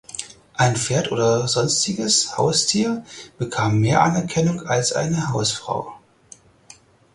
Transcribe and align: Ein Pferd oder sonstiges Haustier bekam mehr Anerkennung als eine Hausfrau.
Ein 0.55 0.77
Pferd 0.77 1.11
oder 1.11 1.47
sonstiges 1.47 2.35
Haustier 2.35 3.05
bekam 3.37 3.77
mehr 3.77 4.01
Anerkennung 4.01 4.65
als 4.65 4.93
eine 4.93 5.29
Hausfrau. 5.31 5.93